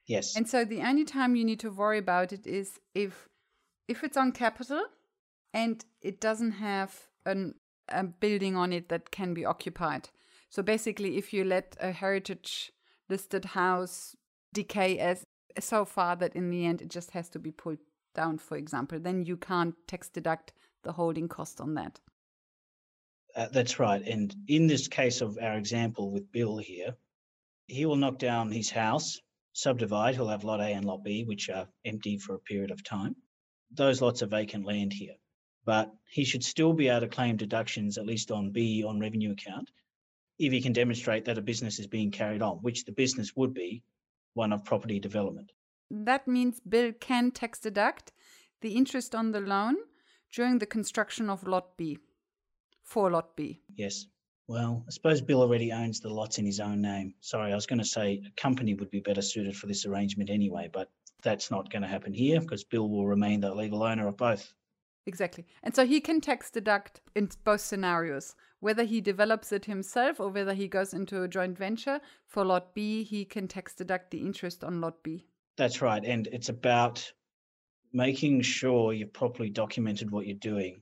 [0.06, 0.36] Yes.
[0.36, 3.28] And so the only time you need to worry about it is if
[3.88, 4.84] if it's on capital
[5.52, 7.54] and it doesn't have an,
[7.88, 10.08] a building on it that can be occupied.
[10.50, 12.72] So basically if you let a heritage
[13.08, 14.16] listed house
[14.52, 15.24] decay as
[15.60, 17.78] so far that in the end it just has to be pulled
[18.14, 22.00] down, for example, then you can't tax deduct the holding cost on that.
[23.34, 24.02] Uh, that's right.
[24.02, 26.96] And in this case of our example with Bill here,
[27.66, 29.20] he will knock down his house,
[29.54, 32.84] subdivide, he'll have lot A and lot B, which are empty for a period of
[32.84, 33.16] time.
[33.70, 35.14] Those lots are vacant land here.
[35.64, 39.32] But he should still be able to claim deductions, at least on B on revenue
[39.32, 39.70] account,
[40.38, 43.54] if he can demonstrate that a business is being carried on, which the business would
[43.54, 43.82] be
[44.34, 45.52] one of property development.
[45.90, 48.12] That means Bill can tax deduct
[48.60, 49.76] the interest on the loan
[50.32, 51.98] during the construction of Lot B,
[52.82, 53.60] for Lot B.
[53.76, 54.06] Yes.
[54.48, 57.14] Well, I suppose Bill already owns the lots in his own name.
[57.20, 60.30] Sorry, I was going to say a company would be better suited for this arrangement
[60.30, 60.90] anyway, but
[61.22, 64.52] that's not going to happen here because Bill will remain the legal owner of both.
[65.06, 65.46] Exactly.
[65.62, 68.34] And so he can tax deduct in both scenarios.
[68.62, 72.76] Whether he develops it himself or whether he goes into a joint venture for Lot
[72.76, 75.26] B, he can tax deduct the interest on Lot B.
[75.56, 76.04] That's right.
[76.04, 77.12] And it's about
[77.92, 80.80] making sure you've properly documented what you're doing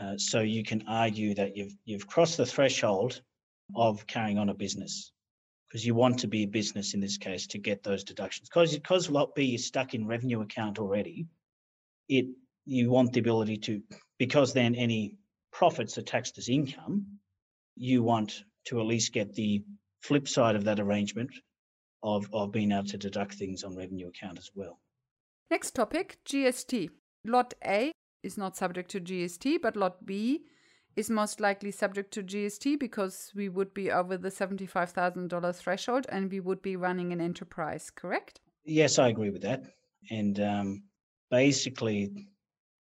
[0.00, 3.20] uh, so you can argue that you've, you've crossed the threshold
[3.76, 5.12] of carrying on a business
[5.68, 8.48] because you want to be a business in this case to get those deductions.
[8.48, 11.26] Because because Lot B is stuck in revenue account already,
[12.08, 12.24] it
[12.64, 13.82] you want the ability to,
[14.18, 15.18] because then any
[15.52, 17.06] profits are taxed as income,
[17.76, 19.62] you want to at least get the
[20.00, 21.30] flip side of that arrangement
[22.02, 24.80] of, of being able to deduct things on revenue account as well.
[25.50, 26.90] Next topic GST.
[27.24, 30.44] Lot A is not subject to GST, but Lot B
[30.96, 36.30] is most likely subject to GST because we would be over the $75,000 threshold and
[36.30, 38.40] we would be running an enterprise, correct?
[38.64, 39.64] Yes, I agree with that.
[40.10, 40.82] And um,
[41.30, 42.28] basically,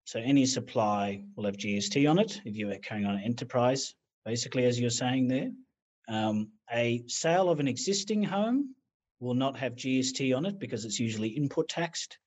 [0.09, 3.93] so any supply will have GST on it if you are carrying on an enterprise,
[4.25, 5.51] basically, as you're saying there.
[6.07, 8.73] Um, a sale of an existing home
[9.19, 12.17] will not have GST on it because it's usually input taxed.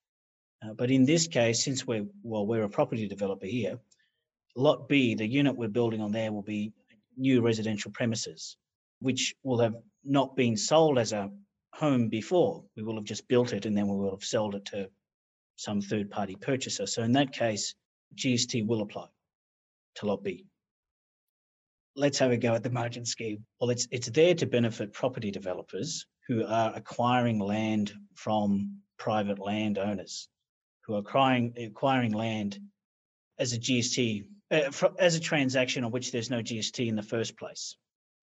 [0.64, 3.80] Uh, but in this case, since we're well, we're a property developer here,
[4.54, 6.72] Lot B, the unit we're building on there will be
[7.16, 8.56] new residential premises,
[9.00, 11.32] which will have not been sold as a
[11.74, 12.62] home before.
[12.76, 14.88] We will have just built it and then we will have sold it to
[15.56, 16.86] some third party purchaser.
[16.86, 17.74] So in that case,
[18.16, 19.06] GST will apply
[19.96, 20.46] to lot B.
[21.94, 23.44] Let's have a go at the margin scheme.
[23.60, 30.28] Well, it's it's there to benefit property developers who are acquiring land from private landowners,
[30.86, 32.58] who are acquiring acquiring land
[33.38, 37.38] as a GST uh, as a transaction on which there's no GST in the first
[37.38, 37.76] place.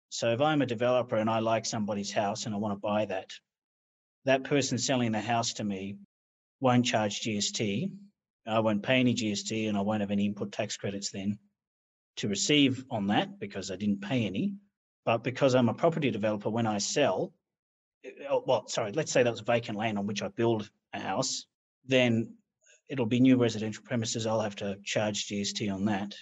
[0.09, 3.05] So if I'm a developer and I like somebody's house and I want to buy
[3.05, 3.29] that,
[4.25, 5.97] that person selling the house to me
[6.59, 7.91] won't charge GST.
[8.47, 11.37] I won't pay any GST and I won't have any input tax credits then
[12.17, 14.53] to receive on that because I didn't pay any.
[15.05, 17.33] But because I'm a property developer, when I sell,
[18.03, 20.99] eh, oh, well, sorry, let's say that was vacant land on which I build a
[20.99, 21.45] house,
[21.85, 22.33] then
[22.89, 24.25] it'll be new residential premises.
[24.25, 26.15] I'll have to charge GST on that.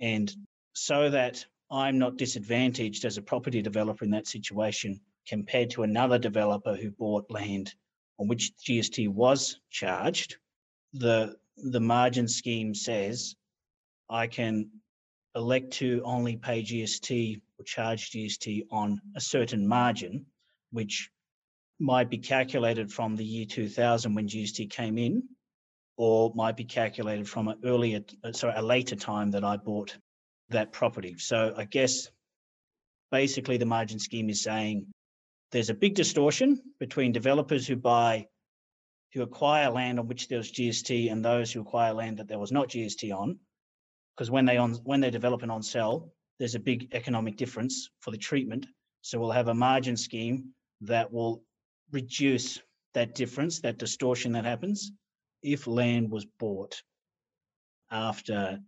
[0.00, 0.32] And
[0.74, 6.18] so that I'm not disadvantaged as a property developer in that situation compared to another
[6.18, 7.74] developer who bought land
[8.18, 10.36] on which GST was charged.
[10.94, 13.34] The, the margin scheme says
[14.08, 14.70] I can
[15.34, 20.26] elect to only pay GST or charge GST on a certain margin,
[20.70, 21.10] which
[21.78, 25.22] might be calculated from the year 2000 when GST came in,
[25.96, 28.00] or might be calculated from an earlier,
[28.32, 29.96] sorry, a later time that I bought
[30.50, 31.16] that property.
[31.18, 32.08] So I guess
[33.10, 34.86] basically the margin scheme is saying
[35.52, 38.26] there's a big distortion between developers who buy
[39.14, 42.38] who acquire land on which there was GST and those who acquire land that there
[42.38, 43.38] was not GST on.
[44.14, 47.90] Because when they on when they develop and on sell, there's a big economic difference
[48.00, 48.66] for the treatment.
[49.02, 51.42] So we'll have a margin scheme that will
[51.92, 52.60] reduce
[52.94, 54.90] that difference, that distortion that happens
[55.42, 56.82] if land was bought
[57.90, 58.58] after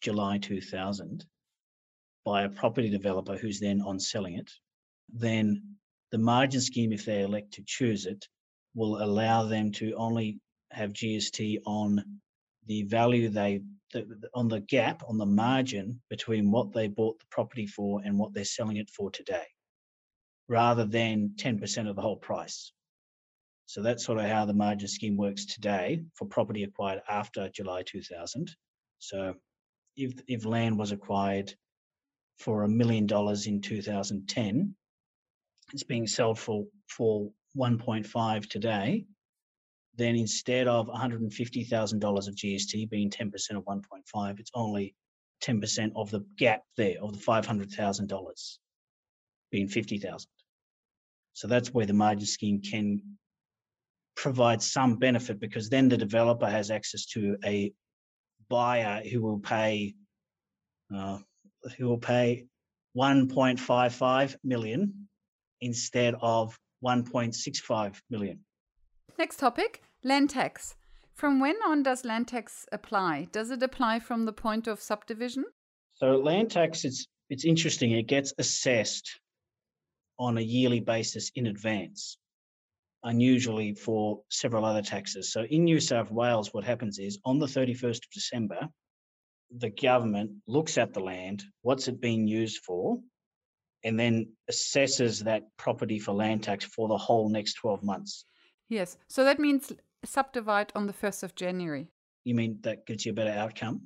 [0.00, 1.26] July 2000
[2.24, 4.50] by a property developer who's then on selling it,
[5.12, 5.76] then
[6.10, 8.26] the margin scheme, if they elect to choose it,
[8.74, 10.40] will allow them to only
[10.70, 12.02] have GST on
[12.66, 17.26] the value they, the, on the gap, on the margin between what they bought the
[17.30, 19.46] property for and what they're selling it for today,
[20.48, 22.72] rather than 10% of the whole price.
[23.66, 27.82] So that's sort of how the margin scheme works today for property acquired after July
[27.82, 28.54] 2000.
[29.00, 29.34] So
[29.96, 31.52] if if land was acquired
[32.38, 34.74] for a million dollars in 2010,
[35.72, 39.06] it's being sold for for 1.5 today.
[39.96, 44.94] Then instead of $150,000 of GST being 10% of 1.5, it's only
[45.42, 48.58] 10% of the gap there of the $500,000
[49.50, 50.28] being 50,000.
[51.32, 53.00] So that's where the margin scheme can
[54.16, 57.72] provide some benefit because then the developer has access to a
[58.48, 59.94] buyer who will pay
[60.94, 61.18] uh,
[61.76, 62.46] who will pay
[62.96, 65.08] 1.55 million
[65.60, 68.40] instead of 1.65 million.
[69.18, 70.76] Next topic, land tax.
[71.14, 73.28] From when on does land tax apply?
[73.32, 75.44] Does it apply from the point of subdivision?
[75.94, 79.18] So land tax it's it's interesting it gets assessed
[80.18, 82.18] on a yearly basis in advance
[83.06, 85.32] unusually for several other taxes.
[85.32, 88.68] So in New South Wales, what happens is on the 31st of December,
[89.56, 92.98] the government looks at the land, what's it being used for,
[93.84, 98.24] and then assesses that property for land tax for the whole next 12 months.
[98.68, 98.96] Yes.
[99.08, 99.72] So that means
[100.04, 101.88] subdivide on the 1st of January.
[102.24, 103.82] You mean that gives you a better outcome?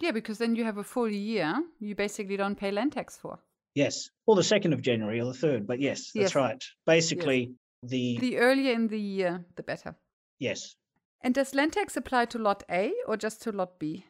[0.00, 3.38] Yeah, because then you have a full year you basically don't pay land tax for.
[3.74, 4.10] Yes.
[4.26, 6.34] Or the 2nd of January or the 3rd, but yes, that's yes.
[6.34, 6.62] right.
[6.86, 7.50] Basically, yes
[7.82, 9.94] the the earlier in the year, the better.
[10.38, 10.74] Yes.
[11.22, 14.04] And does land tax apply to Lot A or just to Lot B?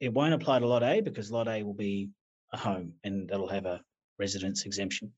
[0.00, 2.10] It won't apply to Lot A because Lot A will be
[2.52, 3.80] a home and that'll have a
[4.20, 5.12] residence exemption.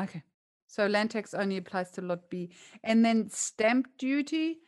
[0.00, 0.22] Okay.
[0.68, 2.52] So land tax only applies to Lot B.
[2.84, 4.58] And then stamp duty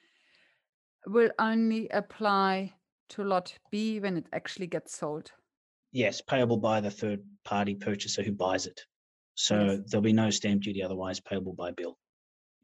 [1.06, 2.74] will only apply
[3.10, 5.32] to Lot B when it actually gets sold.
[5.92, 8.84] Yes, payable by the third party purchaser who buys it.
[9.34, 9.80] So yes.
[9.86, 11.96] there'll be no stamp duty otherwise payable by bill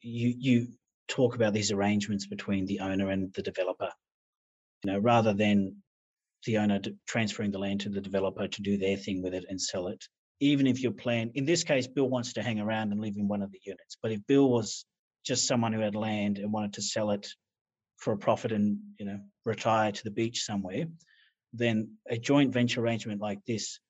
[0.06, 0.68] you you
[1.08, 3.90] talk about these arrangements between the owner and the developer
[4.82, 5.76] you know rather than
[6.44, 9.60] the owner transferring the land to the developer to do their thing with it and
[9.60, 10.04] sell it
[10.40, 13.28] even if your plan in this case bill wants to hang around and live in
[13.28, 13.96] one of the units.
[14.02, 14.84] But if bill was
[15.24, 17.26] just someone who had land and wanted to sell it
[17.96, 20.84] for a profit and you know retire to the beach somewhere
[21.54, 23.80] then a joint venture arrangement like this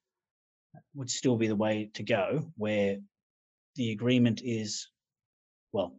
[0.94, 2.98] would still be the way to go where
[3.74, 4.88] the agreement is
[5.72, 5.94] well,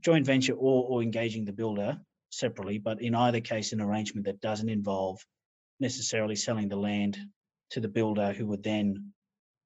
[0.00, 1.98] joint venture or, or engaging the builder
[2.30, 5.18] separately, but in either case, an arrangement that doesn't involve
[5.80, 7.18] necessarily selling the land
[7.70, 9.12] to the builder who would then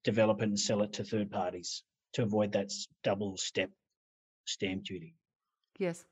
[0.04, 1.82] develop it and sell it to third parties
[2.14, 2.70] to avoid that
[3.04, 3.70] double step
[4.44, 5.14] stamp duty.
[5.78, 6.04] Yes.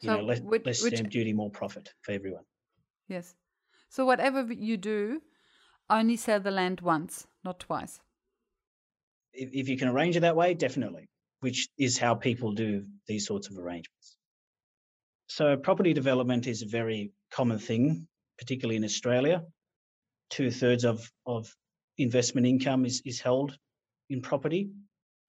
[0.00, 2.44] You know, less, which- less which- stamp duty, more profit for everyone.
[3.08, 3.34] yes.
[3.88, 5.20] So whatever you do,
[5.90, 8.00] only sell the land once, not twice.
[9.34, 13.26] If, if you can arrange it that way, definitely, which is how people do these
[13.26, 14.16] sorts of arrangements.
[15.26, 19.44] So, property development is a very common thing, particularly in Australia.
[20.30, 21.54] Two thirds of, of
[21.98, 23.56] investment income is, is held
[24.10, 24.70] in property,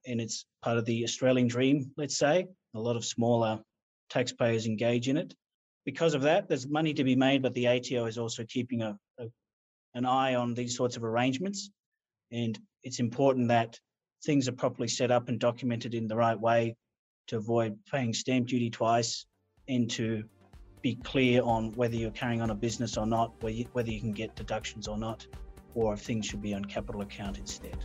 [0.05, 2.47] and it's part of the Australian dream, let's say.
[2.76, 3.59] A lot of smaller
[4.09, 5.34] taxpayers engage in it.
[5.86, 8.97] Because of that, there's money to be made, but the ATO is also keeping a,
[9.20, 9.28] a
[9.93, 11.70] an eye on these sorts of arrangements.
[12.32, 13.80] And it's important that
[14.26, 16.76] things are properly set up and documented in the right way
[17.28, 19.26] to avoid paying stamp duty twice
[19.68, 20.24] and to
[20.82, 23.99] be clear on whether you're carrying on a business or not, whether you, whether you
[23.99, 25.26] can get deductions or not,
[25.76, 27.78] or things should be on capital account instead.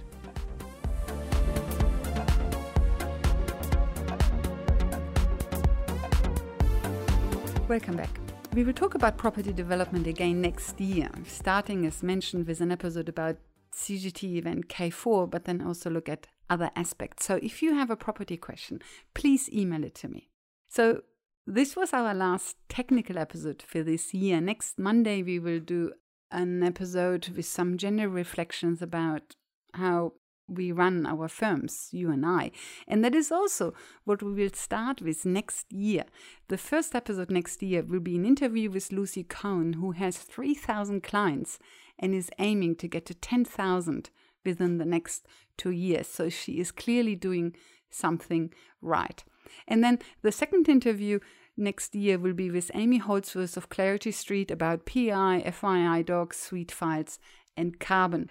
[7.68, 8.10] Welcome back.
[8.54, 13.08] We will talk about property development again next year, starting as mentioned with an episode
[13.08, 13.36] about
[13.74, 17.26] CGT event K4, but then also look at other aspects.
[17.26, 18.80] So if you have a property question,
[19.14, 20.30] please email it to me.
[20.68, 21.02] So
[21.46, 24.40] this was our last technical episode for this year.
[24.40, 25.92] Next Monday, we will do
[26.30, 29.34] an episode with some general reflections about
[29.74, 30.12] how
[30.48, 32.50] we run our firms, you and I.
[32.86, 33.74] And that is also
[34.04, 36.04] what we will start with next year.
[36.48, 41.02] The first episode next year will be an interview with Lucy Cohn, who has 3,000
[41.02, 41.58] clients
[41.98, 44.10] and is aiming to get to 10,000
[44.44, 45.26] within the next
[45.56, 46.06] two years.
[46.06, 47.54] So she is clearly doing
[47.90, 49.22] something right.
[49.66, 51.20] And then the second interview
[51.58, 56.72] next year will be with Amy Holdsworth of Clarity Street about PI, FYI Docs, suite
[56.72, 57.18] files,
[57.56, 58.30] and Karbon.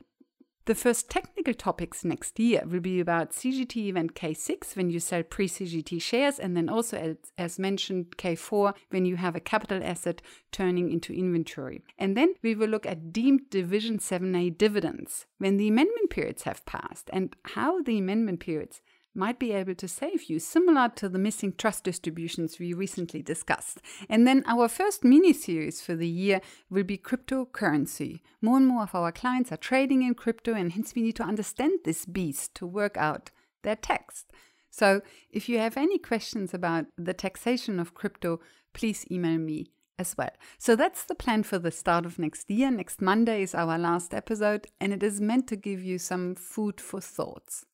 [0.67, 5.23] The first technical topics next year will be about CGT event K6 when you sell
[5.23, 9.82] pre CGT shares, and then also, as, as, mentioned, K4 when you have a capital
[9.82, 10.21] asset
[10.51, 11.86] turning into inventory.
[11.97, 16.65] And then we will look at deemed Division 7A dividends when the amendment periods have
[16.65, 18.82] passed and how the amendment periods
[19.16, 23.80] might be able to save you, similar to the missing trust distributions we recently discussed.
[24.10, 28.22] And then our first mini series for the year will be cryptocurrency.
[28.41, 31.24] More and more of our clients are trading in crypto, and hence we need to
[31.24, 33.32] understand this beast to work out
[33.64, 34.26] their tax.
[34.70, 35.01] So
[35.32, 38.39] if you have any questions about the taxation of crypto,
[38.74, 40.30] please email me as well.
[40.60, 42.70] So that's the plan for the start of next year.
[42.70, 46.80] Next Monday is our last episode, and it is meant to give you some food
[46.80, 47.66] for thoughts.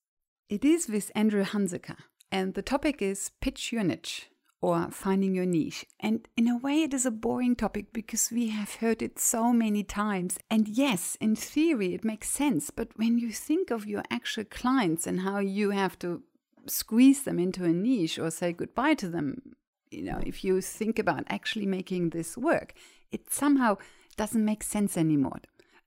[0.50, 1.98] It is with Andrew Hanseker,
[2.32, 4.30] and the topic is pitch your niche
[4.62, 5.86] or finding your niche.
[6.00, 9.52] And in a way, it is a boring topic because we have heard it so
[9.52, 10.38] many times.
[10.50, 12.70] And yes, in theory, it makes sense.
[12.70, 16.24] But when you think of your actual clients and how you have to
[16.66, 19.56] squeeze them into a niche or say goodbye to them,
[19.91, 22.74] you know, if you think about actually making this work,
[23.12, 23.78] it somehow
[24.16, 25.39] doesn't make sense anymore.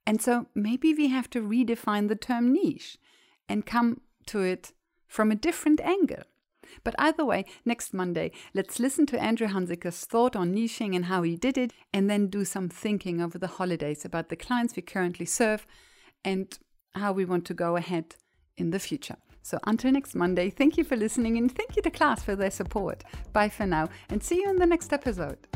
[0.05, 2.97] And so maybe we have to redefine the term niche
[3.49, 4.71] and come to it
[5.07, 6.23] from a different angle.
[6.83, 11.23] But either way, next Monday, let's listen to Andrew Hanseker's thought on niching and how
[11.23, 14.81] he did it, and then do some thinking over the holidays about the clients we
[14.81, 15.65] currently serve
[16.25, 16.59] and
[16.95, 18.15] how we want to go ahead
[18.57, 19.17] in the future.
[19.43, 22.51] So until next Monday, thank you for listening and thank you to Class for their
[22.51, 23.03] support.
[23.31, 25.47] Bye for now and see you in the next episode.